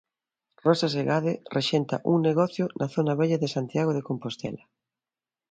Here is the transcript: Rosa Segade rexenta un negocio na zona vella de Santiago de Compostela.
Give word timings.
Rosa 0.65 0.87
Segade 0.95 1.33
rexenta 1.57 1.95
un 2.11 2.17
negocio 2.27 2.65
na 2.79 2.87
zona 2.95 3.13
vella 3.21 3.41
de 3.43 3.49
Santiago 3.55 3.91
de 3.93 4.05
Compostela. 4.09 4.63